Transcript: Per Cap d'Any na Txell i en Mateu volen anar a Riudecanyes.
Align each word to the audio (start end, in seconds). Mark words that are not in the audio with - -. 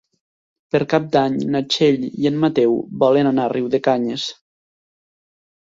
Per 0.75 0.79
Cap 0.93 1.03
d'Any 1.15 1.35
na 1.57 1.61
Txell 1.73 2.07
i 2.09 2.31
en 2.31 2.41
Mateu 2.45 2.75
volen 3.05 3.31
anar 3.35 3.47
a 3.47 3.55
Riudecanyes. 3.55 4.27